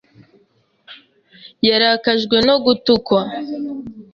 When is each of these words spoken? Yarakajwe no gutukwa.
Yarakajwe 1.67 2.37
no 2.47 2.55
gutukwa. 2.65 3.21